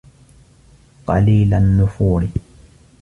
قَلِيلَ 1.07 1.53
النُّفُورِ 1.53 2.27